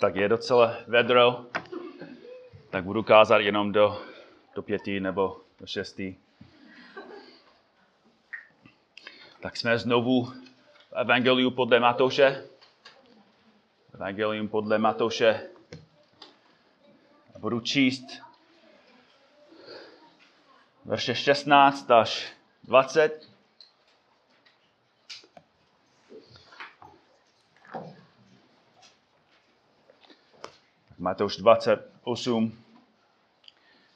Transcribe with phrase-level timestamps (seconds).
[0.00, 1.46] tak je docela vedro,
[2.70, 4.02] tak budu kázat jenom do,
[4.54, 6.16] do pěti nebo do šesti.
[9.40, 12.44] Tak jsme znovu v Evangeliu podle Matouše.
[13.94, 15.48] Evangelium podle Matouše.
[17.38, 18.04] Budu číst
[20.84, 22.32] verše 16 až
[22.64, 23.29] 20.
[31.00, 32.58] Matouš 28,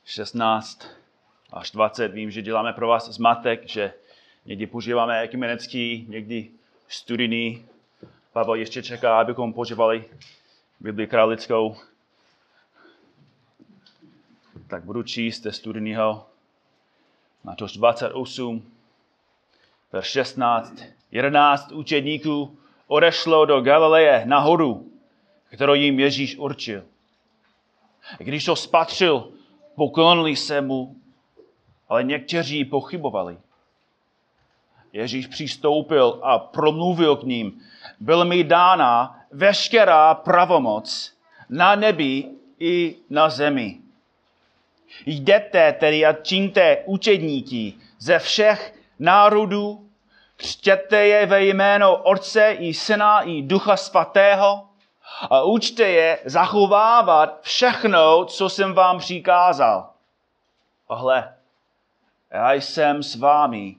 [0.05, 0.89] 16
[1.53, 2.09] až 20.
[2.09, 3.93] Vím, že děláme pro vás zmatek, že
[4.47, 6.51] někdy používáme ekumenický, někdy
[6.89, 7.67] studijný.
[8.33, 10.05] Pavel ještě čeká, abychom používali
[10.81, 11.77] Bibli králickou.
[14.67, 16.27] Tak budu číst ze studijního.
[17.45, 18.73] Matouš 28,
[19.93, 20.83] verš 16.
[21.11, 24.93] 11 učedníků odešlo do Galileje nahoru,
[25.49, 26.94] kterou jim Ježíš určil.
[28.19, 29.29] Když to spatřil,
[29.75, 30.97] poklonili se mu,
[31.89, 33.39] ale někteří pochybovali.
[34.93, 37.61] Ježíš přistoupil a promluvil k ním.
[38.01, 41.13] Byl mi dána veškerá pravomoc
[41.49, 42.25] na nebi
[42.59, 43.79] i na zemi.
[45.07, 49.89] Jděte tedy a čiňte učedníky ze všech národů,
[50.37, 54.69] křtěte je ve jméno Otce i Syna i Ducha Svatého
[55.21, 59.91] a učte je zachovávat všechno, co jsem vám přikázal.
[60.89, 61.37] A hle,
[62.31, 63.77] já jsem s vámi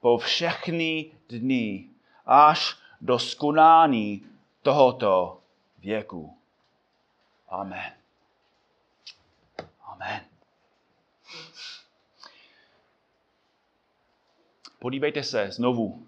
[0.00, 1.88] po všechny dny
[2.26, 4.26] až do skonání
[4.62, 5.40] tohoto
[5.78, 6.38] věku.
[7.48, 7.92] Amen.
[9.84, 10.20] Amen.
[14.78, 16.06] Podívejte se znovu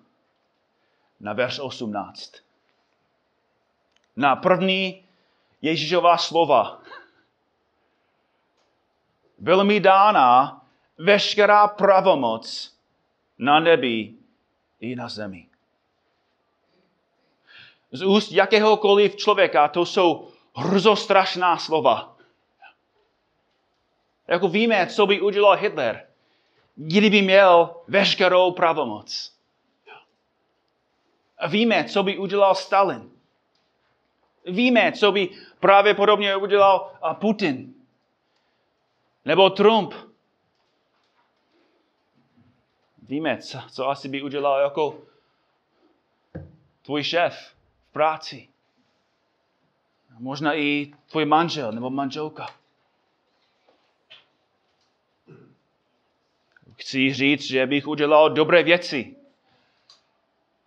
[1.21, 2.50] na verš 18
[4.21, 5.05] na první
[5.63, 6.83] Ježíšová slova.
[9.39, 10.61] Byla mi dána
[10.99, 12.77] veškerá pravomoc
[13.39, 14.15] na nebi
[14.81, 15.49] i na zemi.
[17.93, 22.17] Z úst jakéhokoliv člověka to jsou hrozostrašná slova.
[24.29, 26.07] Jako víme, co by udělal Hitler,
[26.75, 29.33] kdyby měl veškerou pravomoc.
[31.39, 33.20] A víme, co by udělal Stalin,
[34.47, 35.29] Víme, co by
[35.61, 37.75] právě podobně udělal Putin.
[39.25, 39.95] Nebo Trump.
[43.03, 44.99] Víme, co, co asi by udělal jako
[46.83, 47.55] tvůj šéf
[47.89, 48.49] v práci.
[50.19, 52.47] Možná i tvůj manžel nebo manželka.
[56.77, 59.17] Chci říct, že bych udělal dobré věci.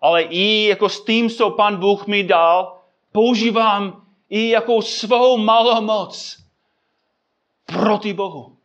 [0.01, 2.82] Ale i jako s tím, co pan Bůh mi dal,
[3.13, 6.43] používám i jako svou malou moc
[7.65, 8.57] proti Bohu.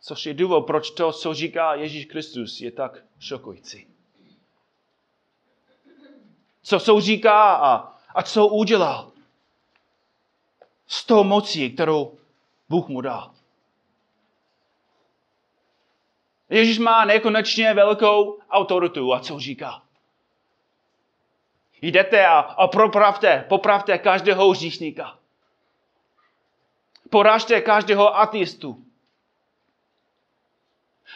[0.00, 3.86] Což je důvod, proč to, co říká Ježíš Kristus, je tak šokující.
[6.62, 9.12] Co, co říká a, a co udělal
[10.86, 12.18] s tou mocí, kterou
[12.68, 13.35] Bůh mu dal.
[16.50, 19.82] Ježíš má nekonečně velkou autoritu a co říká?
[21.82, 25.18] Jdete a, a popravte, popravte každého hříšníka.
[27.10, 28.84] Poražte každého ateistu.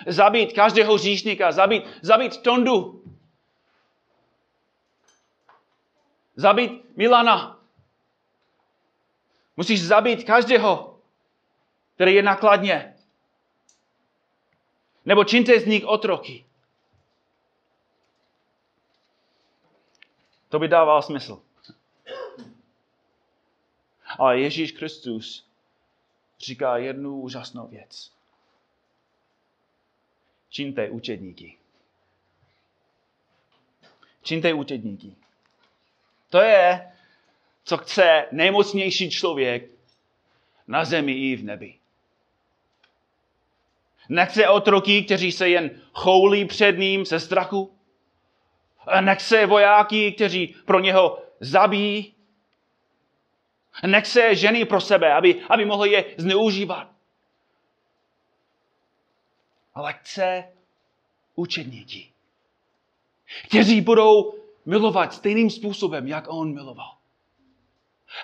[0.06, 3.04] Zabít každého hříšníka, zabít, zabít Tondu.
[6.36, 7.58] Zabít Milana.
[9.56, 10.98] Musíš zabít každého,
[11.94, 12.99] který je nakladně.
[15.04, 16.44] Nebo čiňte z nich otroky.
[20.48, 21.42] To by dával smysl.
[24.18, 25.46] Ale Ježíš Kristus
[26.38, 28.12] říká jednu úžasnou věc.
[30.48, 31.58] Čiňte učedníky.
[34.22, 35.16] Čiňte učedníky.
[36.30, 36.92] To je,
[37.64, 39.70] co chce nejmocnější člověk
[40.66, 41.79] na zemi i v nebi.
[44.10, 47.72] Nechce otroky, kteří se jen choulí před ním ze strachu.
[49.00, 52.14] Nechce vojáky, kteří pro něho zabijí.
[53.86, 56.90] Nechce ženy pro sebe, aby, aby mohli je zneužívat.
[59.74, 60.44] Ale chce
[61.34, 62.10] učedníky,
[63.48, 64.34] kteří budou
[64.66, 66.94] milovat stejným způsobem, jak on miloval.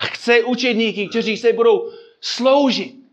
[0.02, 3.05] Chce učedníky, kteří se budou sloužit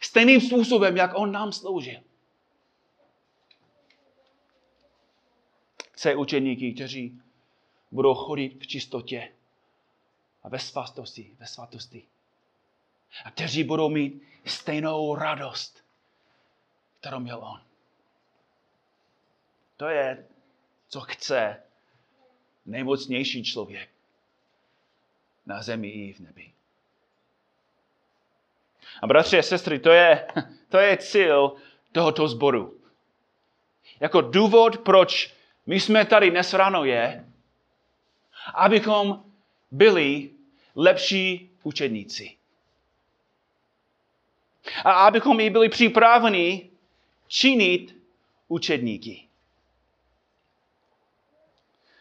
[0.00, 2.00] Stejným způsobem, jak on nám sloužil.
[5.92, 7.20] Chce učeníky, kteří
[7.90, 9.32] budou chodit v čistotě
[10.42, 12.06] a ve svatosti, ve svatosti.
[13.24, 15.84] A kteří budou mít stejnou radost,
[17.00, 17.62] kterou měl on.
[19.76, 20.28] To je,
[20.88, 21.62] co chce
[22.66, 23.90] nejmocnější člověk
[25.46, 26.55] na zemi i v nebi.
[29.02, 30.26] A bratři a sestry, to je,
[30.68, 31.52] to je cíl
[31.92, 32.80] tohoto sboru.
[34.00, 35.34] Jako důvod, proč
[35.66, 37.32] my jsme tady dnes ráno je,
[38.54, 39.24] abychom
[39.70, 40.30] byli
[40.74, 42.36] lepší učedníci.
[44.84, 46.70] A abychom i byli připraveni
[47.26, 47.96] činit
[48.48, 49.28] učedníky.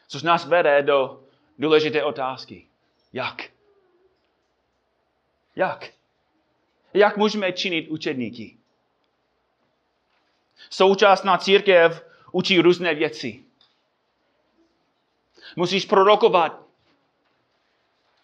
[0.07, 1.23] Což nás vede do
[1.59, 2.67] důležité otázky.
[3.13, 3.41] Jak?
[5.55, 5.94] Jak?
[6.95, 8.57] Jak můžeme činit učedníky?
[10.69, 13.43] Současná církev učí různé věci.
[15.55, 16.61] Musíš prorokovat.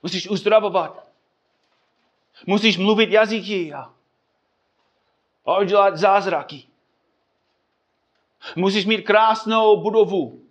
[0.03, 1.07] Musíš uzdravovat.
[2.45, 3.93] Musíš mluvit jazyky a,
[5.45, 6.67] a udělat zázraky.
[8.55, 10.45] Musíš mít krásnou budovu.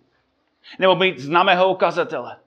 [0.79, 2.40] Nebo mít známého ukazatele.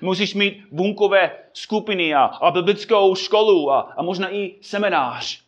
[0.00, 5.44] Musíš mít bunkové skupiny a, a biblickou školu a, a možná i seminář.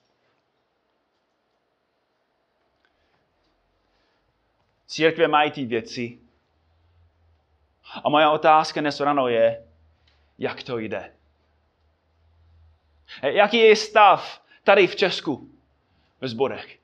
[4.86, 6.18] Církve mají ty věci.
[8.04, 9.66] A moje otázka dnes ráno je,
[10.38, 11.12] jak to jde.
[13.22, 15.50] Jaký je stav tady v Česku
[16.20, 16.78] ve zborech?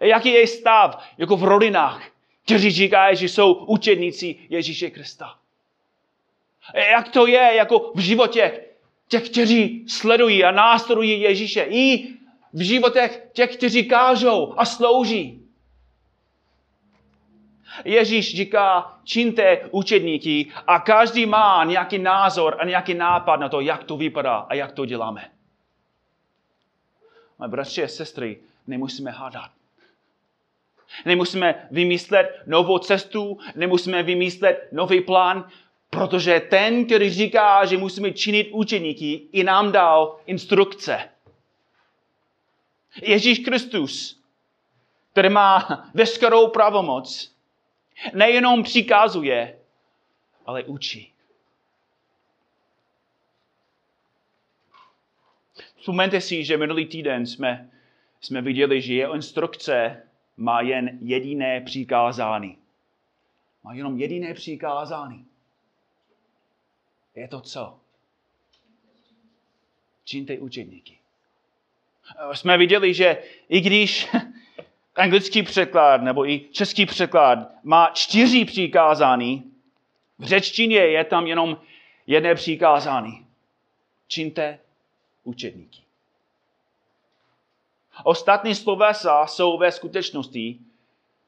[0.00, 2.02] Jaký je stav jako v rodinách,
[2.44, 5.38] kteří říkají, že jsou učedníci Ježíše Krista?
[6.74, 8.60] Jak to je jako v životě
[9.08, 11.66] těch, kteří sledují a následují Ježíše.
[11.68, 12.08] I
[12.52, 15.42] v životech těch, kteří kážou a slouží.
[17.84, 23.84] Ježíš říká, čiňte učedníky a každý má nějaký názor a nějaký nápad na to, jak
[23.84, 25.30] to vypadá a jak to děláme.
[27.38, 29.50] Moje bratři a sestry, nemusíme hádat.
[31.04, 35.48] Nemusíme vymyslet novou cestu, nemusíme vymyslet nový plán,
[35.90, 41.10] protože ten, který říká, že musíme činit učeníky, i nám dal instrukce.
[43.02, 44.22] Ježíš Kristus,
[45.12, 45.58] který má
[45.94, 47.34] veškerou pravomoc,
[48.14, 49.58] nejenom přikazuje,
[50.46, 51.12] ale učí.
[55.76, 57.70] Vzpomeňte si, že minulý týden jsme,
[58.20, 60.02] jsme viděli, že jeho instrukce
[60.36, 62.58] má jen jediné přikázání.
[63.64, 65.26] Má jenom jediné přikázání.
[67.18, 67.78] Je to co?
[70.04, 70.98] Čiňte učedníky.
[72.32, 74.08] Jsme viděli, že i když
[74.96, 79.52] anglický překlad nebo i český překlad má čtyři přikázání,
[80.18, 81.60] v řečtině je tam jenom
[82.06, 83.26] jedné přikázání.
[84.08, 84.58] Čiňte
[85.24, 85.80] učedníky.
[88.04, 90.58] Ostatní slovesa jsou ve skutečnosti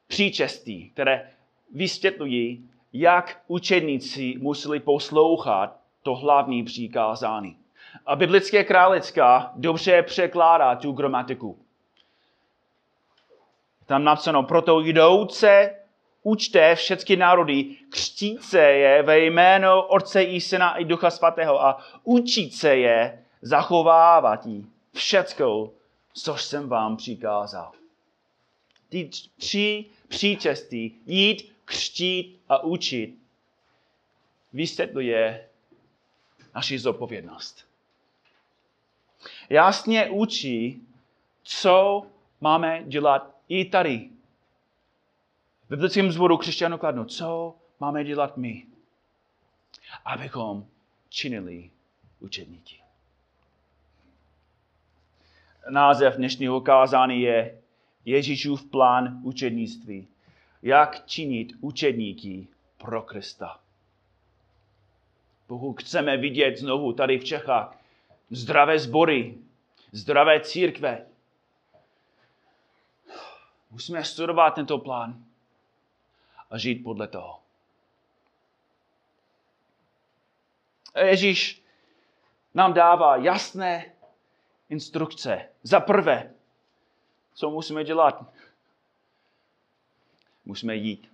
[0.07, 1.31] příčestí, které
[1.73, 7.57] vysvětlují, jak učedníci museli poslouchat to hlavní přikázání.
[8.05, 11.59] A biblické králická dobře překládá tu gramatiku.
[13.85, 15.75] Tam napsáno, proto jdouce
[16.23, 21.77] učte všechny národy, křtít se je ve jméno Otce i Syna i Ducha Svatého a
[22.03, 25.71] učit se je zachovávat jí všecko,
[26.13, 27.71] což jsem vám přikázal.
[28.89, 33.15] Ty tři příčestí, jít, křtít a učit,
[34.53, 35.47] vysvětluje
[36.55, 37.67] naši zodpovědnost.
[39.49, 40.87] Jasně učí,
[41.43, 42.05] co
[42.41, 44.09] máme dělat i tady.
[45.65, 48.65] V biblickém zboru křesťanů kladnou, co máme dělat my,
[50.05, 50.65] abychom
[51.09, 51.69] činili
[52.19, 52.81] učedníky.
[55.69, 57.61] Název dnešního kázání je
[58.05, 60.07] Ježíšův plán učednictví.
[60.61, 63.59] Jak činit učedníky pro Krista.
[65.51, 67.77] Pokud chceme vidět znovu tady v Čechách
[68.29, 69.37] zdravé sbory,
[69.91, 71.05] zdravé církve,
[73.71, 75.25] musíme studovat tento plán
[76.49, 77.41] a žít podle toho.
[81.05, 81.63] Ježíš
[82.53, 83.93] nám dává jasné
[84.69, 85.49] instrukce.
[85.63, 86.33] Za prvé,
[87.33, 88.33] co musíme dělat?
[90.45, 91.11] Musíme jít.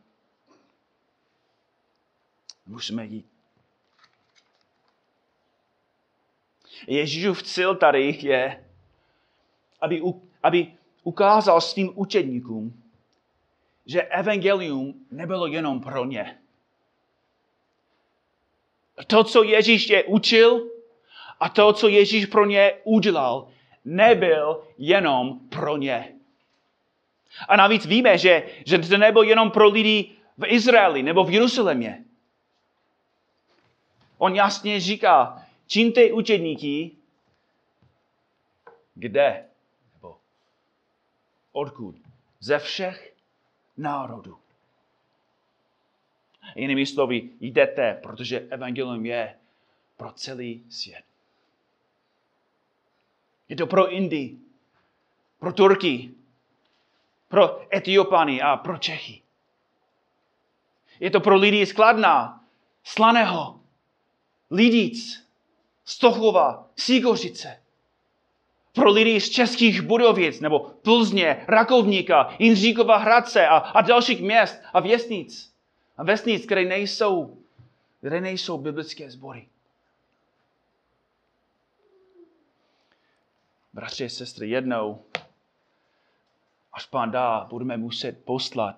[2.66, 3.37] Musíme jít.
[6.88, 8.64] Ježíšův cíl tady je,
[9.82, 10.02] aby,
[10.44, 10.68] aby
[11.04, 12.84] ukázal svým učedníkům,
[13.86, 16.38] že evangelium nebylo jenom pro ně,
[19.08, 20.70] To, co Ježíš je učil
[21.40, 23.48] a to, co Ježíš pro ně udělal,
[23.86, 26.14] nebyl jenom pro ně.
[27.48, 32.04] A navíc víme, že, že to nebyl jenom pro lidi v Izraeli nebo v Jeruzalémě.
[34.18, 36.92] On jasně říká, čiňte učedníky,
[38.96, 39.46] kde?
[39.94, 40.18] Nebo
[41.52, 41.96] odkud?
[42.40, 43.14] Ze všech
[43.78, 44.38] národů.
[46.56, 49.36] Jinými slovy, jdete, protože evangelium je
[49.98, 51.04] pro celý svět.
[53.50, 54.40] Je to pro Indii,
[55.40, 56.12] pro Turky,
[57.28, 59.22] pro Etiopany a pro Čechy.
[61.00, 62.44] Je to pro lidi z Kladna,
[62.84, 63.62] Slaného,
[64.52, 65.27] Lidic,
[65.88, 67.64] Stochova, Síkořice.
[68.74, 74.80] Pro lidi z českých Budovic nebo Plzně, Rakovníka, Jindříkova Hradce a, a dalších měst a
[74.80, 75.54] věstnic.
[75.98, 77.38] A vesnic, které nejsou,
[78.02, 79.48] kde nejsou biblické sbory.
[83.74, 85.04] Bratři a sestry, jednou,
[86.74, 88.76] až pán dá, budeme muset poslat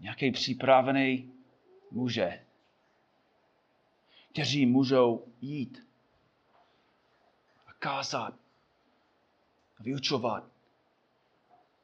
[0.00, 1.32] nějaký připravený
[1.90, 2.40] muže,
[4.32, 5.86] kteří můžou jít
[7.66, 8.34] a kázat,
[9.80, 10.44] a vyučovat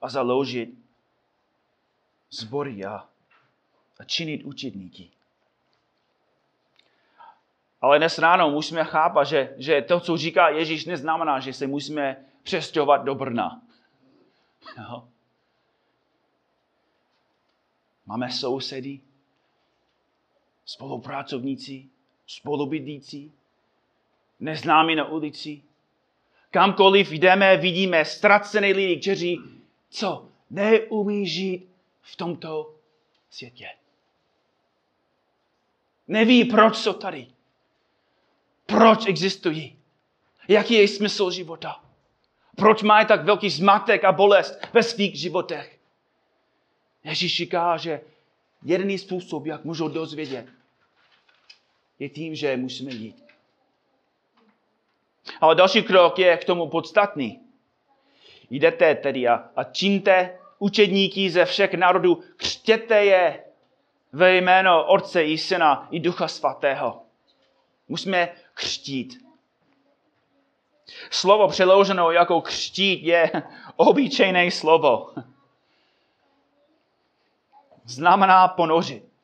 [0.00, 0.78] a založit
[2.30, 3.08] zbory a,
[3.98, 5.10] a činit učedníky.
[7.80, 12.24] Ale dnes ráno musíme chápat, že, že to, co říká Ježíš, neznamená, že se musíme
[12.42, 13.62] přestěhovat do Brna.
[14.78, 15.08] No.
[18.06, 19.00] Máme sousedy,
[20.64, 21.88] spolupracovníci,
[22.26, 23.33] spolubydlící,
[24.40, 25.62] neznámí na ulici.
[26.50, 29.40] Kamkoliv jdeme, vidíme ztracené lidi, kteří
[29.90, 30.28] co?
[30.50, 31.68] Neumí žít
[32.02, 32.75] v tomto
[33.30, 33.68] světě.
[36.09, 37.26] Neví, proč jsou tady.
[38.66, 39.78] Proč existují?
[40.49, 41.83] Jaký je smysl života?
[42.56, 45.78] Proč mají tak velký zmatek a bolest ve svých životech?
[47.04, 48.00] Ježíš říká, že
[48.64, 50.47] jediný způsob, jak můžou dozvědět,
[51.98, 53.24] je tím, že musíme jít.
[55.40, 57.40] Ale další krok je k tomu podstatný.
[58.50, 63.44] Jdete tedy a, a čiňte učedníky ze všech národů, křtěte je
[64.12, 67.02] ve jméno Otce i Syna i Ducha Svatého.
[67.88, 69.26] Musíme křtít.
[71.10, 73.30] Slovo přeloženo jako křtít je
[73.76, 75.14] obyčejné slovo.
[77.84, 79.15] Znamená ponořit.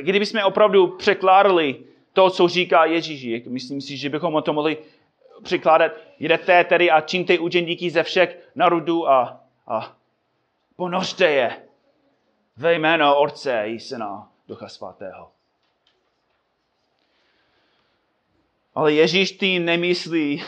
[0.00, 4.78] Kdybychom opravdu překládali to, co říká Ježíš, myslím si, že bychom o to mohli
[5.42, 9.96] překládat, jdete tedy a čiňte učeníky ze všech národů a, a
[10.76, 11.62] ponořte je
[12.56, 15.30] ve jméno Otce i Syna Ducha Svatého.
[18.74, 20.42] Ale Ježíš tím nemyslí,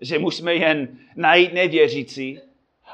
[0.00, 2.40] že musíme jen najít nevěřící,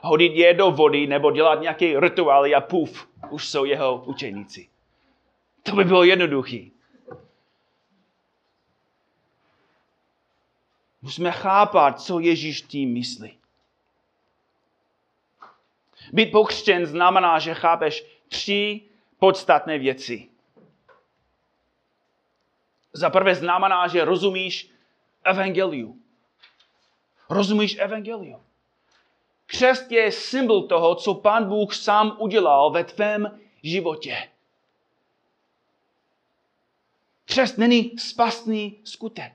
[0.03, 4.69] hodit je do vody nebo dělat nějaké rituály a puf, už jsou jeho učeníci.
[5.71, 6.59] To by bylo jednoduché.
[11.03, 13.39] Musíme chápat, co Ježíš tím myslí.
[16.13, 18.81] Být pokřtěn znamená, že chápeš tři
[19.19, 20.29] podstatné věci.
[22.93, 24.71] Za prvé znamená, že rozumíš
[25.25, 26.01] evangeliu.
[27.31, 28.43] Rozumíš evangeliu.
[29.47, 34.29] Křest je symbol toho, co pán Bůh sám udělal ve tvém životě.
[37.29, 39.33] Křest není spastný skutek.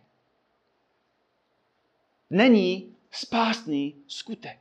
[2.30, 4.60] Není spásný skutek.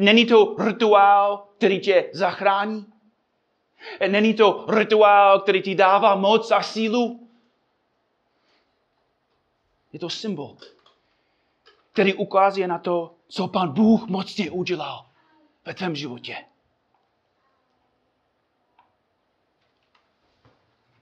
[0.00, 2.86] Není to rituál, který tě zachrání.
[4.08, 7.28] Není to rituál, který ti dává moc a sílu.
[9.92, 10.56] Je to symbol,
[11.92, 15.06] který ukazuje na to, co pan Bůh mocně udělal
[15.64, 16.47] ve tvém životě.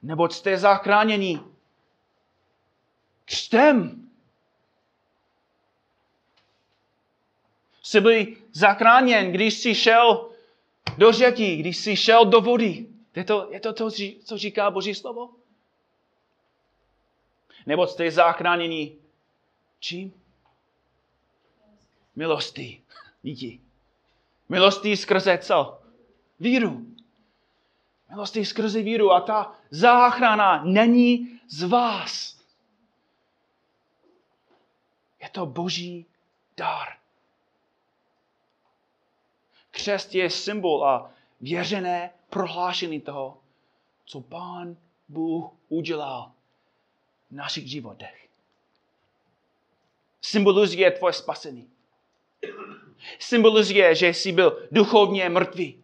[0.07, 1.41] Neboť jste zachráněni
[3.25, 4.09] křtem.
[7.83, 10.31] Jsi byl zachráněn, když jsi šel
[10.99, 12.87] do řeky, když jsi šel do vody.
[13.17, 13.91] Je to, je to to,
[14.25, 15.31] co říká Boží slovo?
[17.67, 18.97] Nebo jste zachráněni
[19.81, 20.13] čím?
[22.17, 22.83] Milostí.
[23.23, 23.61] Díky.
[24.49, 25.81] Milostí skrze co?
[26.41, 26.96] Víru.
[28.09, 29.13] Milostí skrze víru.
[29.13, 32.37] A ta záchrana není z vás.
[35.23, 36.07] Je to boží
[36.57, 36.89] dar.
[39.71, 41.11] Křest je symbol a
[41.41, 43.39] věřené prohlášení toho,
[44.05, 44.77] co pán
[45.09, 46.33] Bůh udělal
[47.31, 48.29] v našich životech.
[50.23, 51.71] Symbolizuje tvoje spasení.
[53.19, 55.83] Symbolizuje, že jsi byl duchovně mrtvý.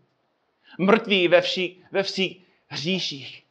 [0.78, 2.32] Mrtvý ve všech, ve všech
[2.66, 3.42] hříších.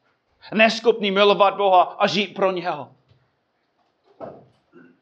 [0.53, 2.91] Neschopný milovat Boha a žít pro něho.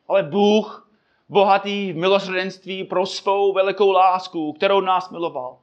[0.07, 0.89] Ale Bůh,
[1.29, 5.59] bohatý v milosrdenství pro svou velikou lásku, kterou nás miloval.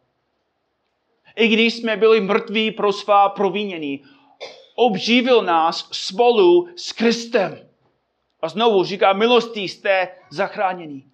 [1.36, 4.04] I když jsme byli mrtví pro svá provinění,
[4.74, 7.68] obživil nás spolu s Kristem.
[8.42, 11.04] A znovu říká, milostí jste zachráněni.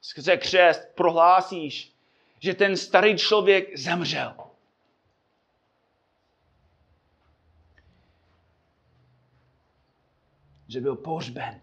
[0.00, 1.92] Skrze křest prohlásíš,
[2.40, 4.34] že ten starý člověk zemřel.
[10.68, 11.60] Že byl pohřben.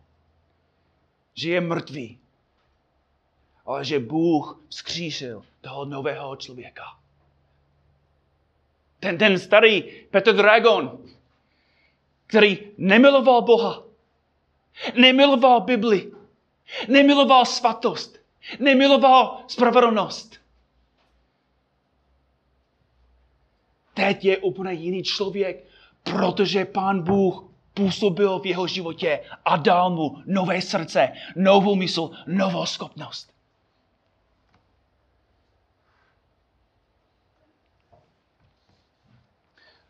[1.33, 2.19] Že je mrtvý.
[3.65, 6.83] Ale že Bůh vzkříšil toho nového člověka.
[8.99, 11.05] Ten, ten starý Petr Dragon,
[12.27, 13.83] který nemiloval Boha,
[14.95, 16.11] nemiloval Bibli,
[16.87, 18.19] nemiloval svatost,
[18.59, 20.36] nemiloval spravedlnost.
[23.97, 25.65] Teď je úplně jiný člověk,
[26.03, 32.65] protože pán Bůh působil v jeho životě a dal mu nové srdce, novou mysl, novou
[32.65, 33.33] schopnost.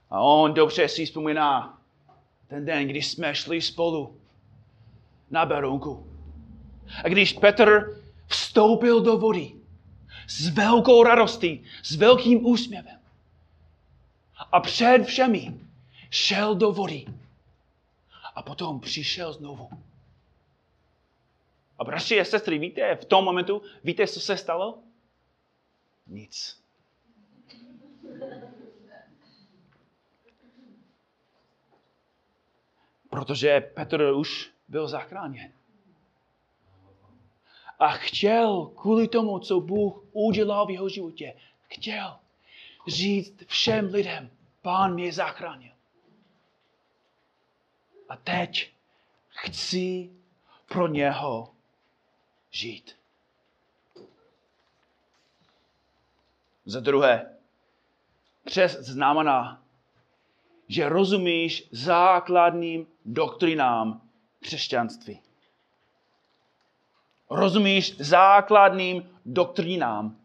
[0.09, 1.81] A on dobře si vzpomíná
[2.47, 4.17] ten den, když jsme šli spolu
[5.31, 6.07] na Berounku.
[7.03, 9.51] A když Petr vstoupil do vody
[10.27, 12.96] s velkou radostí, s velkým úsměvem
[14.51, 15.59] a před všemi
[16.09, 17.05] šel do vody
[18.35, 19.69] a potom přišel znovu.
[21.79, 24.79] A bratři a sestry, víte, v tom momentu, víte, co se stalo?
[26.07, 26.63] Nic.
[33.09, 35.51] Protože Petr už byl zachráněn.
[37.79, 41.33] A chtěl kvůli tomu, co Bůh udělal v jeho životě,
[41.67, 42.19] chtěl
[42.87, 44.29] říct všem lidem,
[44.61, 45.71] pán mě zachránil.
[48.09, 48.73] A teď
[49.29, 50.11] chci
[50.67, 51.53] pro něho
[52.51, 52.97] žít.
[56.65, 57.37] Za druhé,
[58.45, 59.63] přes znamená,
[60.67, 65.21] že rozumíš základním doktrinám křesťanství.
[67.29, 70.19] Rozumíš základním doktrinám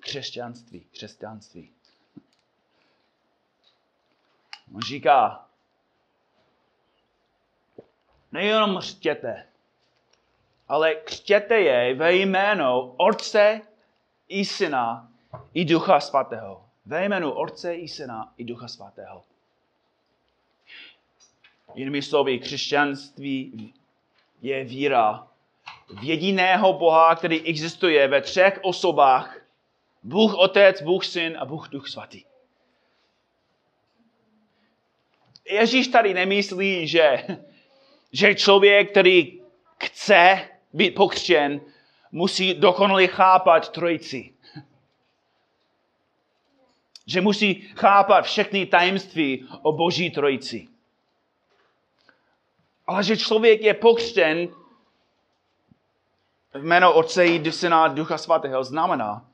[0.00, 0.80] křesťanství.
[0.80, 1.75] křesťanství.
[4.76, 5.46] On říká,
[8.32, 9.46] nejenom křtěte,
[10.68, 13.60] ale křtěte je ve jméno Otce
[14.28, 15.08] i Syna
[15.54, 16.64] i Ducha Svatého.
[16.86, 19.24] Ve jménu Otce i Syna i Ducha Svatého.
[21.74, 23.74] Jinými slovy, křesťanství
[24.42, 25.26] je víra
[25.88, 29.38] v jediného Boha, který existuje ve třech osobách.
[30.02, 32.24] Bůh Otec, Bůh Syn a Bůh Duch Svatý.
[35.50, 37.26] Ježíš tady nemyslí, že,
[38.12, 39.40] že člověk, který
[39.84, 41.60] chce být pokřtěn,
[42.12, 44.32] musí dokonale chápat trojici.
[47.06, 50.68] Že musí chápat všechny tajemství o Boží trojici.
[52.86, 54.48] Ale že člověk je pokřtěn
[56.54, 59.26] v jméno Otce i Syna Ducha Svatého znamená,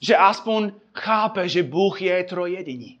[0.00, 2.98] že aspoň chápe, že Bůh je trojediný.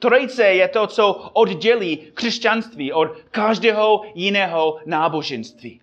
[0.00, 5.80] Trojice je to, co oddělí křesťanství od každého jiného náboženství.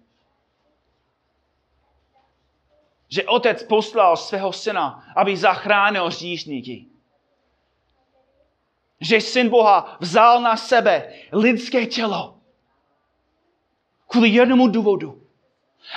[3.10, 6.86] Že otec poslal svého syna, aby zachránil hříšníky.
[9.00, 12.38] Že syn Boha vzal na sebe lidské tělo.
[14.08, 15.22] Kvůli jednomu důvodu.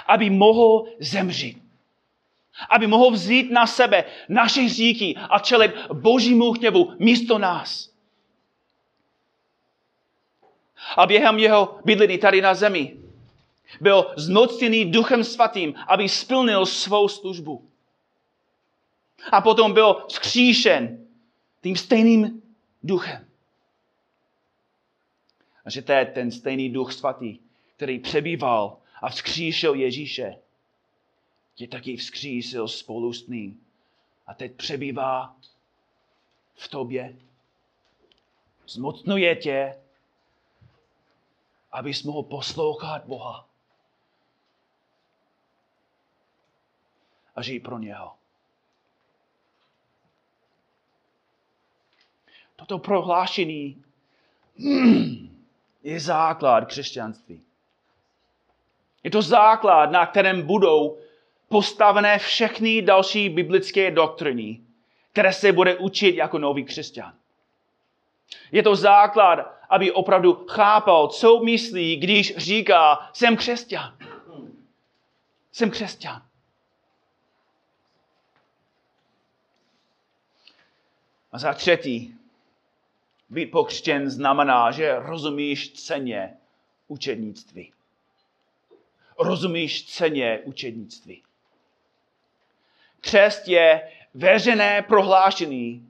[0.06, 1.62] Aby mohl zemřít.
[2.70, 7.89] Aby mohl vzít na sebe naše hříchy a čelit božímu hněvu místo nás.
[10.96, 12.96] A během jeho bydlení tady na zemi
[13.80, 17.70] byl zmocněný duchem svatým, aby splnil svou službu.
[19.32, 21.06] A potom byl skříšen
[21.62, 22.42] tím stejným
[22.82, 23.26] duchem.
[25.64, 27.38] A že to je ten stejný duch svatý,
[27.76, 30.36] který přebýval a vzkříšil Ježíše,
[31.54, 33.60] tě taky vzkřísil spolu s ním.
[34.26, 35.36] A teď přebývá
[36.54, 37.16] v tobě.
[38.66, 39.76] Zmocnuje tě,
[41.72, 43.46] abys mohl poslouchat Boha.
[47.36, 48.20] A žít pro něho.
[52.60, 53.82] toto prohlášení
[55.82, 57.42] je základ křesťanství.
[59.04, 60.98] Je to základ, na kterém budou
[61.48, 64.60] postavené všechny další biblické doktriny,
[65.12, 67.14] které se bude učit jako nový křesťan.
[68.52, 73.98] Je to základ, aby opravdu chápal, co myslí, když říká, jsem křesťan.
[75.52, 76.22] Jsem křesťan.
[81.32, 82.14] A za třetí,
[83.28, 86.36] být pokřtěn znamená, že rozumíš ceně
[86.88, 87.72] učednictví.
[89.18, 91.22] Rozumíš ceně učednictví.
[93.00, 95.89] Křest je veřejné prohlášení,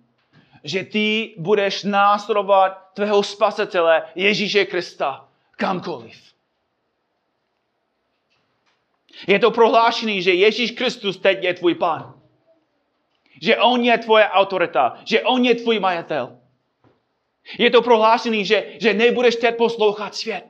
[0.65, 6.31] že ty budeš následovat tvého spasitele Ježíše Krista kamkoliv.
[9.27, 12.15] Je to prohlášení, že Ježíš Kristus teď je tvůj pán.
[13.43, 14.99] Že on je tvoje autorita.
[15.05, 16.39] Že on je tvůj majitel.
[17.59, 20.45] Je to prohlášení, že, že nebudeš teď poslouchat svět.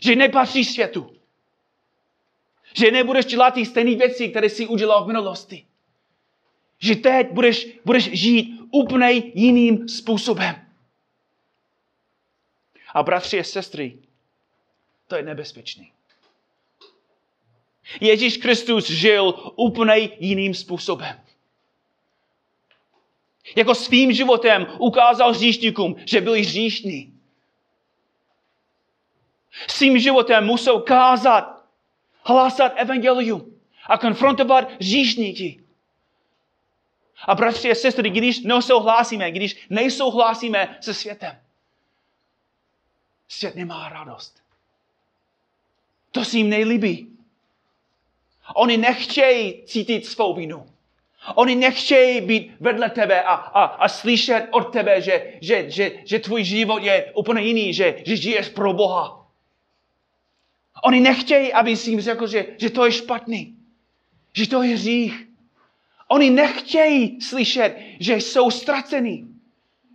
[0.00, 1.10] Že nepatříš světu.
[2.74, 5.66] Že nebudeš dělat ty stejné věci, které jsi udělal v minulosti.
[6.78, 10.66] Že teď budeš, budeš žít úplně jiným způsobem.
[12.94, 13.98] A bratři a sestry,
[15.08, 15.92] to je nebezpečný.
[18.00, 21.20] Ježíš Kristus žil úplně jiným způsobem.
[23.56, 27.20] Jako svým životem ukázal hříšníkům, že byli hříšní.
[29.68, 31.64] Svým životem musel kázat,
[32.22, 35.63] hlásat evangelium a konfrontovat hříšníky.
[37.26, 41.38] A bratři a sestry, když nesouhlasíme, když nejsouhlasíme se světem,
[43.28, 44.42] svět nemá radost.
[46.10, 47.08] To si jim nejlíbí.
[48.54, 50.66] Oni nechtějí cítit svou vinu.
[51.34, 56.18] Oni nechtějí být vedle tebe a, a, a slyšet od tebe, že, že, že, že
[56.18, 59.26] tvůj život je úplně jiný, že, že žiješ pro Boha.
[60.84, 63.56] Oni nechtějí, aby jsi jim řekl, že, že to je špatný,
[64.32, 65.28] že to je hřích.
[66.08, 69.40] Oni nechtějí slyšet, že jsou ztracení,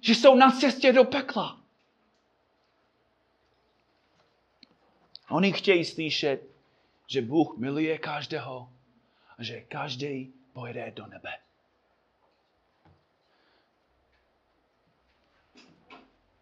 [0.02, 1.62] že jsou na cestě do pekla.
[5.30, 6.50] Oni chtějí slyšet,
[7.08, 8.70] že Bůh miluje každého
[9.38, 11.38] a že každý pojede do nebe.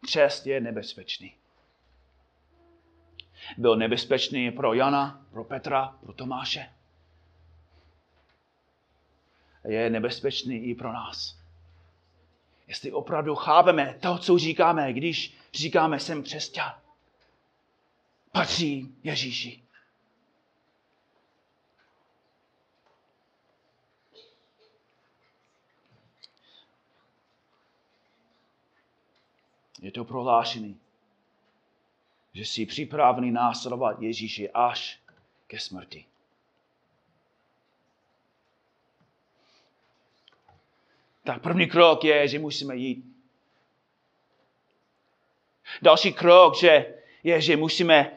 [0.01, 1.36] Křest je nebezpečný.
[3.58, 6.76] Byl nebezpečný pro Jana, pro Petra, pro Tomáše.
[9.67, 11.38] Je nebezpečný i pro nás.
[12.67, 16.73] Jestli opravdu chápeme to, co říkáme, když říkáme, jsem křesťan,
[18.32, 19.63] patří Ježíši.
[29.82, 30.80] Je to prohlášený,
[32.34, 34.99] že jsi připravený následovat Ježíši až
[35.47, 36.06] ke smrti.
[41.27, 43.05] Tak první krok je, že musíme jít.
[45.81, 48.11] Další krok že je, že musíme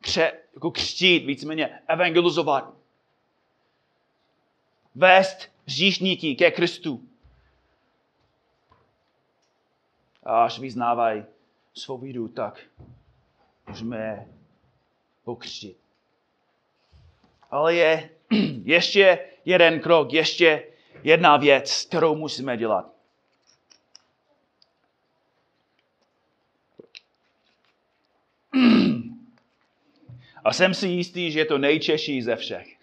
[0.00, 2.74] kře, jako křtít, víceméně evangelizovat.
[4.94, 7.08] Vést říšníky ke Kristu.
[10.22, 11.24] A až vyznávají
[11.74, 12.60] svou víru, tak
[13.68, 14.26] můžeme
[15.24, 15.76] pokřtit.
[17.50, 18.10] Ale je
[18.64, 22.94] ještě jeden krok, ještě jedna věc, kterou musíme dělat.
[30.44, 32.78] A jsem si jistý, že je to nejčeší ze všech.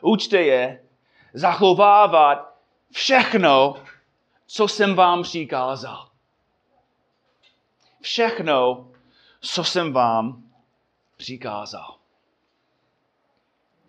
[0.00, 0.84] Učte je
[1.34, 2.58] zachovávat
[2.92, 3.84] všechno,
[4.46, 6.10] co jsem vám přikázal.
[8.00, 8.90] Všechno,
[9.40, 10.42] co jsem vám
[11.16, 11.97] přikázal.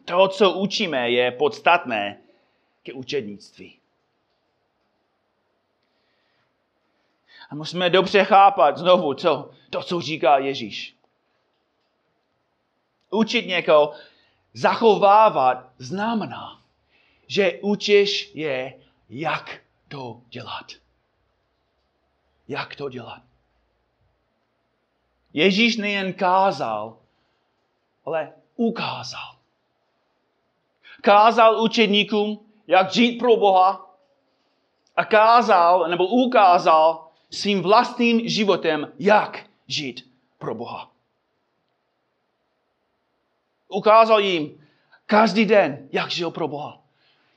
[0.09, 2.17] To, co učíme, je podstatné
[2.83, 3.79] ke učednictví.
[7.49, 10.95] A musíme dobře chápat znovu to, to, co říká Ježíš.
[13.09, 13.93] Učit někoho
[14.53, 16.61] zachovávat znamená,
[17.27, 20.71] že učíš je, jak to dělat.
[22.47, 23.21] Jak to dělat.
[25.33, 26.97] Ježíš nejen kázal,
[28.05, 29.38] ale ukázal.
[31.01, 33.95] Kázal učedníkům, jak žít pro Boha
[34.95, 40.91] a kázal nebo ukázal svým vlastním životem, jak žít pro Boha.
[43.67, 44.67] Ukázal jim
[45.05, 46.81] každý den, jak žil pro Boha.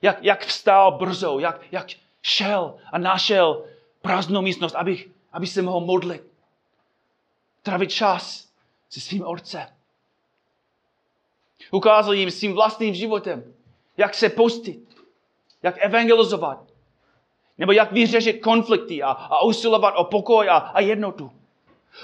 [0.03, 1.87] Jak, jak vstal brzo, jak, jak,
[2.23, 3.65] šel a našel
[4.01, 6.23] prázdnou místnost, aby, aby se mohl modlit.
[7.63, 8.49] Trávit čas
[8.89, 9.69] se svým otcem.
[11.73, 13.55] Ukázal jim svým vlastním životem,
[13.97, 14.97] jak se postit,
[15.63, 16.59] jak evangelizovat,
[17.59, 21.33] nebo jak vyřešit konflikty a, a usilovat o pokoj a, a jednotu.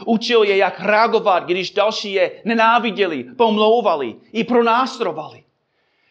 [0.04, 5.44] Učil je, jak reagovat, když další je nenáviděli, pomlouvali i pronásrovali.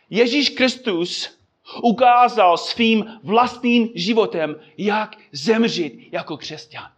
[0.10, 1.38] Ježíš Kristus
[1.84, 6.92] ukázal svým vlastním životem, jak zemřít jako křesťan.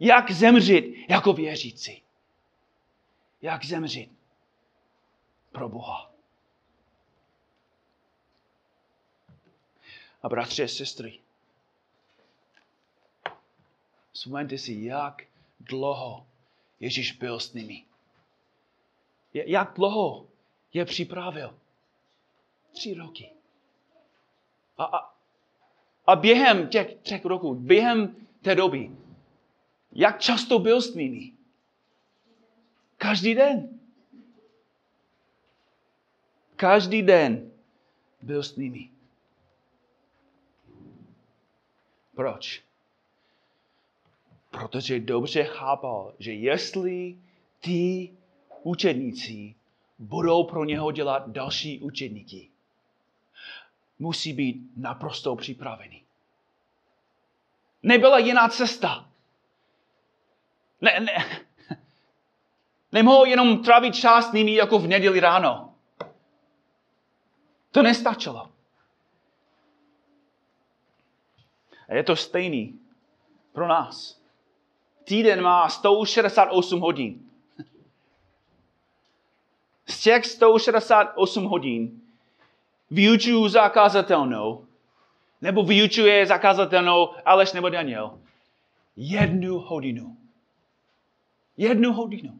[0.00, 2.02] Jak zemřít jako věřící.
[3.42, 4.14] Jak zemřít
[5.54, 6.10] pro Boha.
[10.22, 11.20] A bratři a sestry,
[14.12, 15.22] vzpomeňte si, jak
[15.60, 16.26] dlouho
[16.80, 17.84] Ježíš byl s nimi.
[19.34, 20.26] Jak dlouho
[20.72, 21.58] je připravil?
[22.72, 23.30] Tři roky.
[24.78, 25.14] A, a,
[26.06, 28.90] a během těch třech roků, během té doby,
[29.92, 31.32] jak často byl s nimi?
[32.96, 33.80] Každý den.
[36.56, 37.50] Každý den
[38.22, 38.90] byl s nimi.
[42.14, 42.62] Proč?
[44.50, 47.18] Protože dobře chápal, že jestli
[47.60, 48.10] ty
[48.62, 49.54] učedníci
[49.98, 52.48] budou pro něho dělat další učedníky,
[53.98, 56.02] musí být naprosto připravený.
[57.82, 59.10] Nebyla jiná cesta.
[60.80, 61.26] Ne, ne,
[62.92, 65.73] nemohl jenom trávit čas nimi jako v neděli ráno.
[67.74, 68.48] To nestačilo.
[71.88, 72.78] A je to stejný
[73.52, 74.20] pro nás.
[75.04, 77.30] Týden má 168 hodin.
[79.86, 82.00] Z těch 168 hodin
[82.90, 84.66] vyučuju zakázatelnou,
[85.40, 88.20] nebo vyučuje zakázatelnou Aleš nebo Daniel,
[88.96, 90.16] jednu hodinu.
[91.56, 92.38] Jednu hodinu.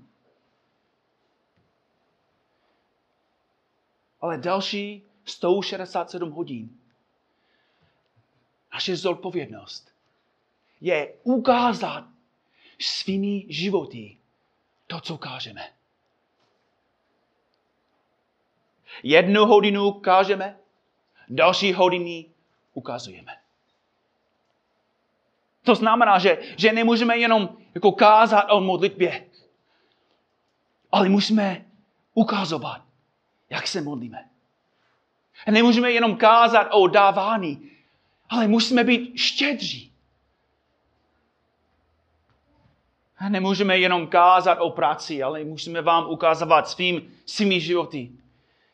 [4.20, 6.78] Ale další 167 hodin.
[8.72, 9.94] Naše zodpovědnost
[10.80, 12.04] je ukázat
[12.78, 14.16] svými životy
[14.86, 15.72] to, co kážeme.
[19.02, 20.58] Jednu hodinu kážeme,
[21.28, 22.26] další hodiny
[22.74, 23.36] ukazujeme.
[25.62, 29.26] To znamená, že, že nemůžeme jenom jako kázat o modlitbě,
[30.92, 31.64] ale musíme
[32.14, 32.82] ukazovat,
[33.50, 34.33] jak se modlíme.
[35.50, 37.70] Nemůžeme jenom kázat o dávání,
[38.30, 39.92] ale musíme být štědří.
[43.28, 48.10] Nemůžeme jenom kázat o práci, ale musíme vám ukazovat svým, svými životy,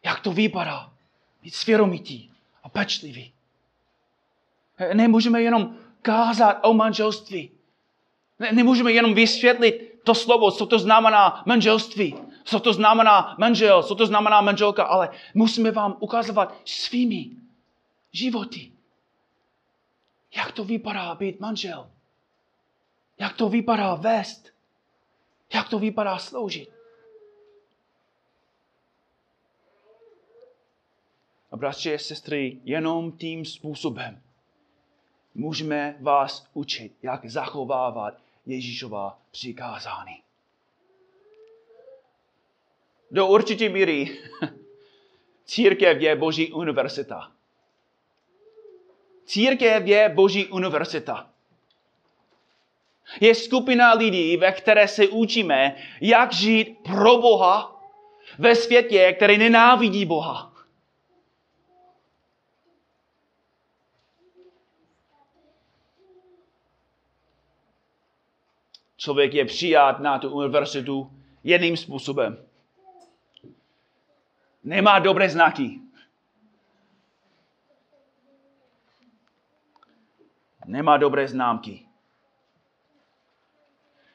[0.04, 0.90] jak to vypadá.
[1.42, 2.30] Být svěromitý
[2.62, 3.32] a pečlivý.
[4.94, 7.50] Nemůžeme jenom kázat o manželství.
[8.52, 14.06] Nemůžeme jenom vysvětlit to slovo, co to znamená manželství, co to znamená manžel, co to
[14.06, 17.30] znamená manželka, ale musíme vám ukazovat svými
[18.12, 18.72] životy.
[20.36, 21.90] Jak to vypadá být manžel?
[23.18, 24.52] Jak to vypadá vést?
[25.54, 26.70] Jak to vypadá sloužit?
[31.52, 34.22] A bratři a sestry, jenom tím způsobem
[35.34, 38.14] můžeme vás učit, jak zachovávat
[38.46, 40.22] Ježíšova přikázání.
[43.10, 44.18] Do určitě míry
[45.44, 47.32] církev je Boží univerzita.
[49.24, 51.30] Církev je Boží univerzita.
[53.20, 57.82] Je skupina lidí, ve které se učíme, jak žít pro Boha
[58.38, 60.52] ve světě, který nenávidí Boha.
[68.96, 71.10] Člověk je přijat na tu univerzitu
[71.44, 72.49] jedným způsobem.
[74.64, 75.80] Nemá dobré znaky.
[80.66, 81.86] Nemá dobré známky.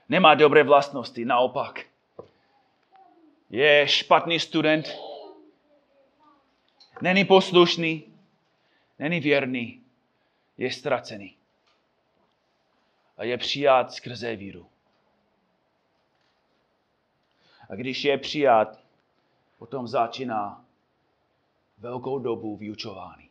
[0.10, 1.79] Nemá dobré vlastnosti, naopak.
[3.49, 4.88] Je špatný student.
[7.01, 8.13] Není poslušný.
[8.99, 9.84] Není věrný.
[10.58, 11.38] Je ztracený.
[13.17, 14.69] A je přijat skrze víru.
[17.69, 18.85] A když je přijat,
[19.57, 20.65] potom začíná
[21.77, 23.29] velkou dobu vyučování.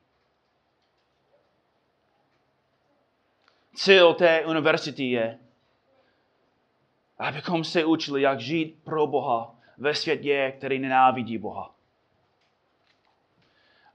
[3.74, 5.38] Cíl té univerzity je,
[7.18, 11.74] abychom se učili, jak žít pro Boha ve světě, který nenávidí Boha.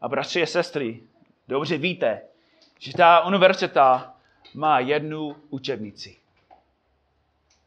[0.01, 1.03] A bratři a sestry,
[1.47, 2.21] dobře víte,
[2.79, 4.15] že ta univerzita
[4.53, 6.17] má jednu učebnici.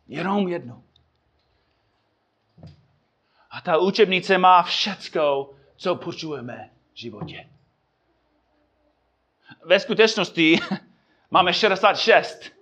[0.09, 0.85] Jenom jednu.
[3.53, 7.49] A ta učebnice má všecko, co potřebujeme v životě.
[9.65, 10.59] Ve skutečnosti
[11.31, 12.53] máme 66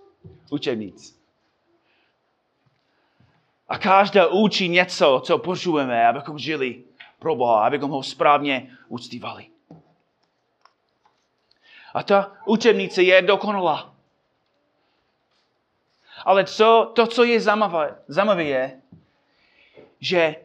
[0.51, 1.21] učebnic.
[3.69, 6.85] A každá učí něco, co potřebujeme, abychom žili
[7.19, 9.47] pro Boha, abychom ho správně uctívali.
[11.95, 13.95] A ta učebnice je dokonalá.
[16.25, 18.81] Ale co, to, co je zajímavé, zajímavé je,
[20.01, 20.37] že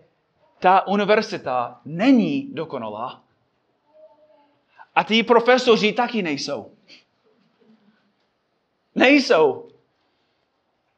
[0.60, 3.24] ta univerzita není dokonalá.
[4.96, 6.72] A ty profesoři taky nejsou.
[8.96, 9.70] Nejsou.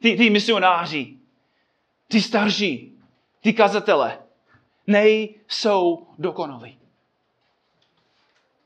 [0.02, 1.18] Ty, ty misionáři,
[2.08, 2.98] ty starší,
[3.42, 4.20] ty kazatele,
[4.88, 6.80] nejsou dokonalí.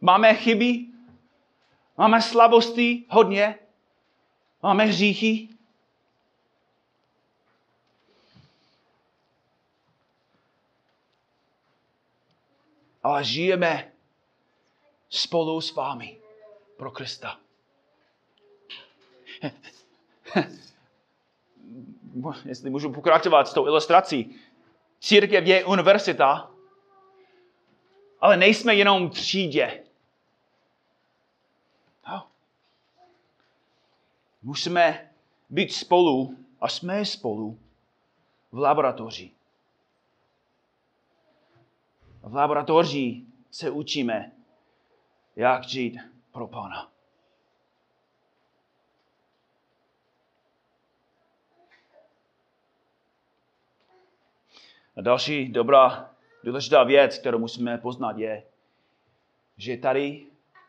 [0.02, 0.86] Máme chyby,
[1.98, 3.56] máme slabosti hodně,
[4.64, 5.50] máme hříchy,
[13.04, 13.92] ale žijeme
[15.10, 16.20] spolu s vámi
[16.78, 17.40] pro Krista.
[22.46, 24.36] Jestli můžu pokračovat s tou ilustrací.
[25.00, 26.52] Církev je univerzita,
[28.22, 29.84] ale nejsme jenom třídě.
[32.08, 32.28] No.
[34.42, 35.12] Musíme
[35.50, 37.60] být spolu a jsme spolu
[38.52, 39.32] v laboratoři.
[42.24, 44.32] V laboratoři se učíme,
[45.36, 45.98] jak žít
[46.32, 46.92] pro Pána.
[54.98, 58.44] A další dobrá, důležitá věc, kterou musíme poznat, je,
[59.58, 60.28] že tady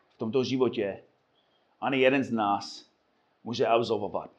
[0.09, 1.03] v tomto životě
[1.81, 2.89] ani jeden z nás
[3.43, 4.31] může absolvovat.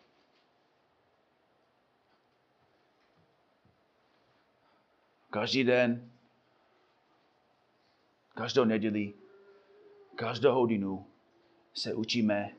[5.31, 6.14] Každý den
[8.35, 9.15] Každou neděli,
[10.15, 11.07] každou hodinu
[11.75, 12.51] se učíme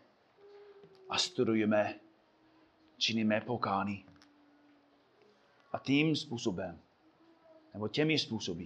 [1.10, 2.00] a studujeme,
[2.98, 4.06] činíme pokány.
[5.72, 6.80] A tím způsobem,
[7.74, 8.66] nebo těmi způsoby,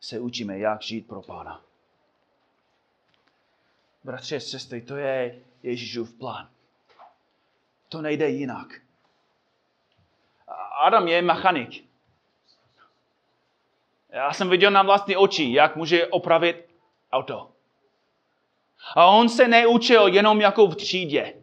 [0.00, 1.64] se učíme, jak žít pro Pána.
[4.04, 6.50] Bratře, sestry, to je Ježíšův plán.
[7.88, 8.80] To nejde jinak.
[10.86, 11.91] Adam je mechanik.
[14.12, 16.68] Já jsem viděl na vlastní oči, jak může opravit
[17.12, 17.48] auto.
[18.96, 21.34] A on se neučil jenom jako v třídě.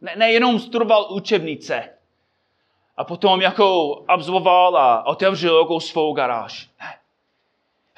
[0.00, 1.88] Ne, nejenom studoval učebnice.
[2.96, 6.70] A potom jako absolvoval a otevřel jako svou garáž.
[6.80, 6.98] Ne.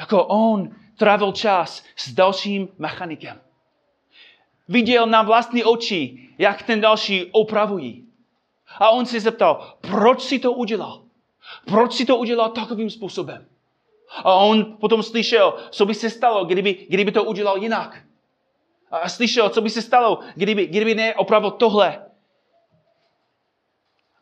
[0.00, 3.40] Jako on trávil čas s dalším mechanikem.
[4.68, 8.06] Viděl na vlastní oči, jak ten další opravují.
[8.78, 11.01] A on se zeptal, proč si to udělal?
[11.66, 13.46] Proč si to udělal takovým způsobem?
[14.16, 18.02] A on potom slyšel, co by se stalo, kdyby, kdyby to udělal jinak.
[18.90, 22.06] A slyšel, co by se stalo, kdyby, kdyby neopravil tohle.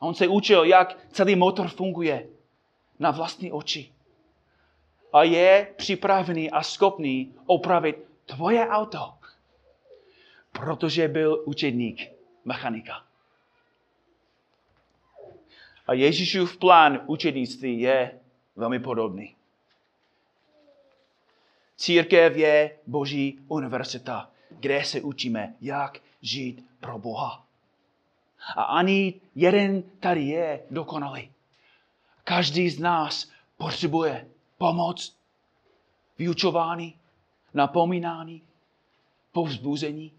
[0.00, 2.28] A on se učil, jak celý motor funguje
[2.98, 3.92] na vlastní oči.
[5.12, 9.14] A je připravený a schopný opravit tvoje auto,
[10.52, 12.12] protože byl učedník
[12.44, 13.09] mechanika.
[15.90, 18.20] A Ježíšův plán učednictví je
[18.56, 19.36] velmi podobný.
[21.76, 27.46] Církev je Boží univerzita, kde se učíme, jak žít pro Boha.
[28.56, 31.32] A ani jeden tady je dokonalý.
[32.24, 35.16] Každý z nás potřebuje pomoc,
[36.18, 36.98] vyučování,
[37.54, 38.42] napomínání,
[39.32, 40.12] povzbuzení,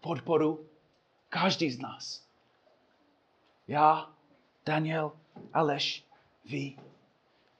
[0.00, 0.66] podporu.
[1.28, 2.26] Každý z nás.
[3.68, 4.13] Já,
[4.66, 5.12] Daniel,
[5.52, 6.04] Aleš,
[6.44, 6.72] vy.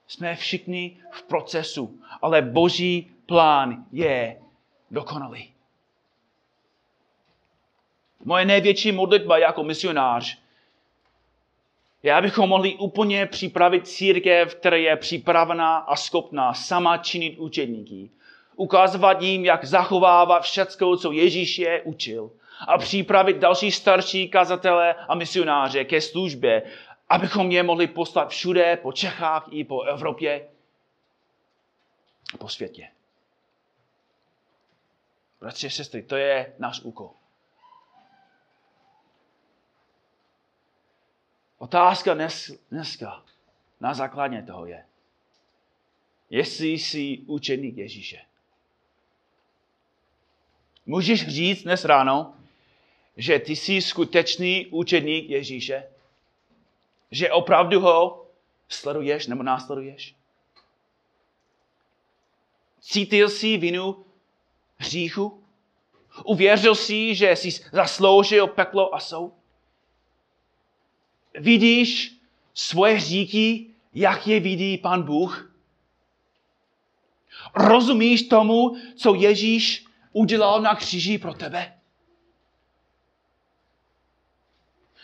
[0.07, 4.41] Jsme všichni v procesu, ale Boží plán je
[4.91, 5.53] dokonalý.
[8.25, 10.37] Moje největší modlitba jako misionář
[12.03, 18.09] je, abychom mohli úplně připravit církev, která je připravená a schopná sama činit učedníky.
[18.55, 22.31] Ukazovat jim, jak zachovávat všecko, co Ježíš je učil.
[22.67, 26.63] A připravit další starší kazatele a misionáře ke službě,
[27.09, 30.49] abychom je mohli poslat všude, po Čechách i po Evropě
[32.39, 32.91] po světě.
[35.39, 37.11] Bratři a sestry, to je náš úkol.
[41.57, 43.23] Otázka dnes, dneska
[43.79, 44.85] na základě toho je,
[46.29, 48.21] jestli jsi učeník Ježíše.
[50.85, 52.35] můžeš říct dnes ráno,
[53.17, 55.94] že ty jsi skutečný učedník Ježíše?
[57.11, 58.27] Že opravdu ho
[58.69, 60.15] sleduješ nebo následuješ?
[62.81, 64.05] Cítil jsi vinu
[64.77, 65.43] hříchu?
[66.23, 69.33] Uvěřil jsi, že jsi zasloužil peklo a soud?
[71.33, 72.15] Vidíš
[72.53, 75.51] svoje hříky, jak je vidí pan Bůh?
[77.55, 81.79] Rozumíš tomu, co Ježíš udělal na kříži pro tebe?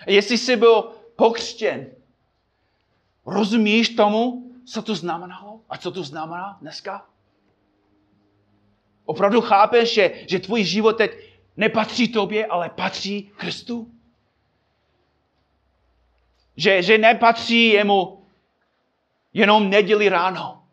[0.08, 0.91] Jestli jsi byl
[1.22, 1.91] pokřtěn,
[3.26, 7.09] rozumíš tomu, co to znamenalo a co to znamená dneska?
[9.05, 11.11] Opravdu chápeš, že, že tvůj život teď
[11.57, 13.91] nepatří tobě, ale patří Kristu?
[16.57, 18.26] Že, že nepatří jemu
[19.34, 20.65] jenom neděli ráno,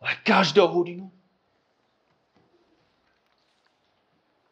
[0.00, 1.12] ale každou hodinu.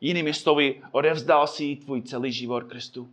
[0.01, 3.11] Jinými slovy, odevzdal si tvůj celý život Kristu.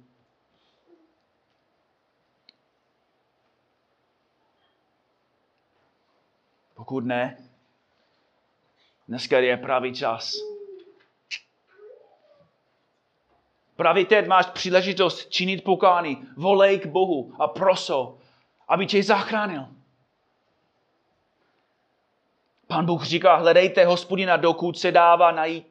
[6.83, 7.37] Pokud ne,
[9.07, 10.33] dneska je pravý čas.
[13.75, 16.27] Právě teď máš příležitost činit pokání.
[16.37, 18.17] Volej k Bohu a proso,
[18.67, 19.67] aby tě zachránil.
[22.67, 25.67] Pán Bůh říká, hledejte hospodina, dokud se dává najít.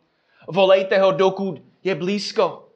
[0.48, 2.68] Volejte ho, dokud je blízko.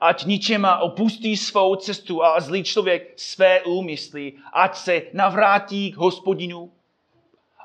[0.00, 6.72] Ať ničema opustí svou cestu a zlý člověk své úmysly, ať se navrátí k hospodinu.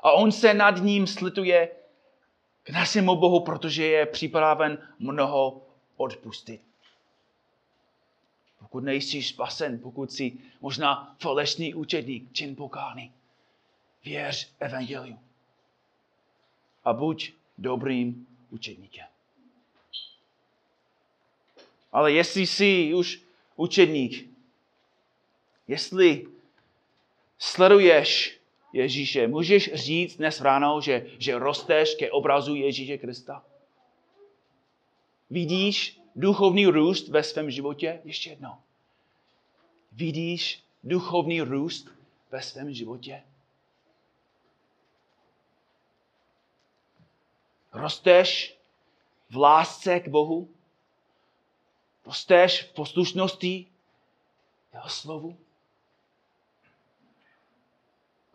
[0.06, 1.70] A on se nad ním slituje
[2.62, 6.60] k našemu Bohu, protože je připraven mnoho odpustit.
[8.58, 13.12] Pokud nejsi spasen, pokud jsi možná falešný učedník, čin pokány,
[14.04, 15.18] věř evangeliu.
[16.84, 19.06] A buď dobrým učedníkem.
[21.92, 23.22] Ale jestli jsi už
[23.56, 24.30] učedník,
[25.68, 26.26] jestli
[27.38, 28.35] sleduješ
[28.76, 33.44] Ježíše, můžeš říct dnes ráno, že, že rosteš ke obrazu Ježíše Krista?
[35.30, 38.00] Vidíš duchovní růst ve svém životě?
[38.04, 38.54] Ještě jednou.
[39.92, 41.88] Vidíš duchovní růst
[42.30, 43.22] ve svém životě?
[47.72, 48.58] Rosteš
[49.30, 50.48] v lásce k Bohu?
[52.06, 53.66] Rosteš v poslušnosti
[54.72, 55.45] jeho slovu?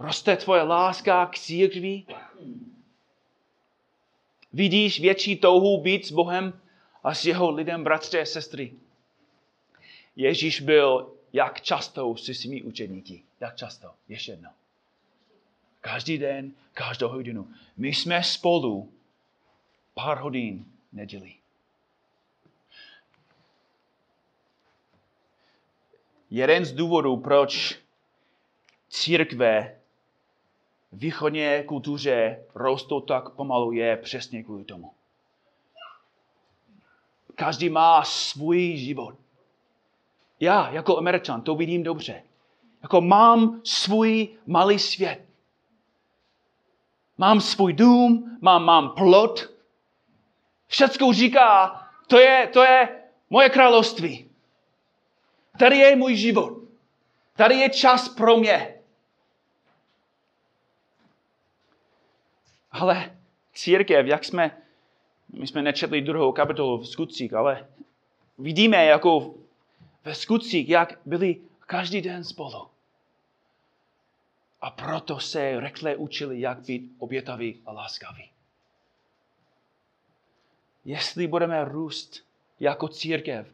[0.02, 2.04] Roste tvoje láska k církvi?
[4.54, 6.62] Vidíš větší touhu být s Bohem
[7.04, 8.74] a s jeho lidem, bratře a sestry?
[10.16, 13.24] Ježíš byl jak často se svými učedníky.
[13.40, 13.92] Jak často?
[14.08, 14.50] Ještě jedno.
[15.82, 17.48] Každý den, každou hodinu.
[17.78, 18.94] My jsme spolu
[19.94, 21.38] pár hodin nedělí.
[26.30, 27.80] Jeden z důvodů, proč
[28.90, 29.81] církve
[30.92, 34.92] v východně kultuře rostou tak pomalu, je přesně kvůli tomu.
[37.36, 39.16] Každý má svůj život.
[40.40, 42.24] Já jako Američan to vidím dobře.
[42.82, 45.26] Jako mám svůj malý svět.
[47.18, 49.54] Mám svůj dům, mám, mám plot.
[50.68, 54.30] Všecko říká, to je, to je moje království.
[55.60, 56.58] Tady je můj život.
[57.36, 58.81] Tady je čas pro mě.
[62.72, 63.18] Ale
[63.54, 64.58] církev, jak jsme,
[65.30, 67.68] my jsme nečetli druhou kapitolu v skutcích, ale
[68.38, 69.34] vidíme jako
[70.04, 72.68] ve skutcích, jak byli každý den spolu.
[74.62, 78.30] A proto se rekle učili, jak být obětaví a láskaví.
[80.86, 82.26] Jestli budeme růst
[82.60, 83.54] jako církev,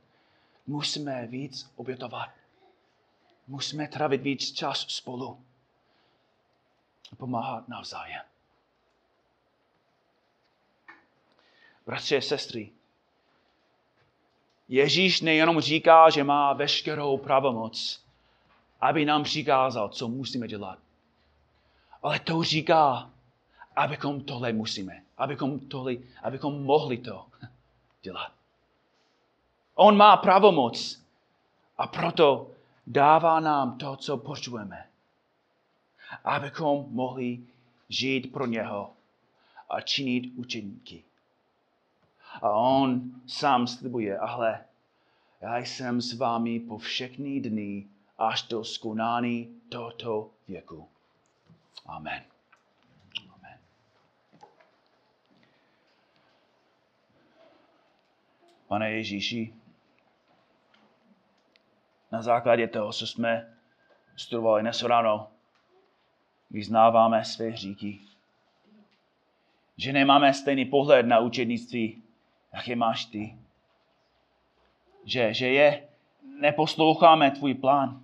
[0.68, 2.30] musíme víc obětovat.
[3.48, 5.42] Musíme trávit víc čas spolu.
[7.18, 8.22] Pomáhat navzájem.
[11.88, 12.72] Bratři a sestry,
[14.68, 18.04] Ježíš nejenom říká, že má veškerou pravomoc,
[18.82, 20.80] aby nám přikázal, co musíme dělat.
[22.04, 23.10] Ale to říká,
[23.76, 27.26] abychom tohle musíme, abychom, tohle, abychom mohli to
[28.02, 28.32] dělat.
[29.76, 31.02] On má pravomoc
[31.78, 32.52] a proto
[32.88, 34.88] dává nám to, co potřebujeme,
[36.24, 37.40] abychom mohli
[37.90, 38.94] žít pro něho
[39.70, 41.04] a činit učeníky.
[42.42, 44.66] A on sám slibuje, ale
[45.42, 50.90] já jsem s vámi po všechny dny až do skonání tohoto věku.
[51.86, 52.24] Amen.
[53.34, 53.60] Amen.
[58.68, 59.54] Pane Ježíši,
[62.12, 63.58] na základě toho, co jsme
[64.16, 65.28] studovali dnes ráno,
[66.50, 68.00] vyznáváme své hříky.
[69.78, 72.04] Že nemáme stejný pohled na učednictví,
[72.54, 73.38] jak je máš ty.
[75.06, 75.88] Že, že je
[76.40, 78.04] neposloucháme tvůj plán.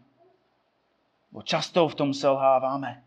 [1.31, 3.03] Bo často v tom selháváme.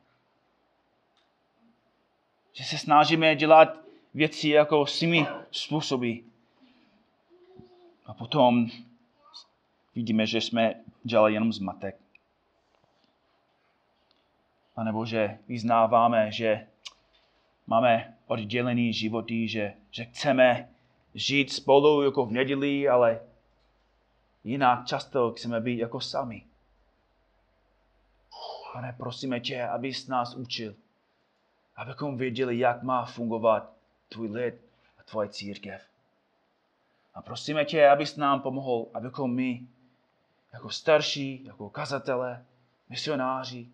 [2.52, 3.78] Že se snažíme dělat
[4.14, 6.12] věci jako svými způsoby.
[8.06, 8.66] A potom
[9.94, 11.96] vidíme, že jsme dělali jenom zmatek.
[14.74, 16.66] Pane Bože, vyznáváme, že
[17.66, 20.68] máme oddělený životy, že, že chceme
[21.16, 23.20] žít spolu jako v neděli, ale
[24.44, 26.46] jinak často chceme být jako sami.
[28.72, 30.74] Pane, prosíme tě, abys nás učil,
[31.76, 33.72] abychom věděli, jak má fungovat
[34.08, 34.54] tvůj lid
[34.98, 35.82] a tvoje církev.
[37.14, 39.66] A prosíme tě, abys nám pomohl, abychom my,
[40.52, 42.44] jako starší, jako kazatele,
[42.88, 43.68] misionáři,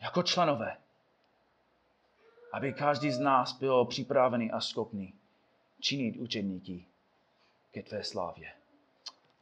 [0.00, 0.76] jako členové,
[2.52, 5.19] aby každý z nás byl připravený a schopný
[5.80, 6.86] činit učeníky
[7.70, 8.52] ke tvé slávě.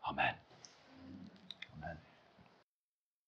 [0.02, 0.47] Amen.